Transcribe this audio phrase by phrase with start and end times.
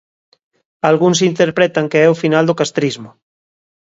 [0.89, 3.09] Algúns interpretan que é o final do castrismo.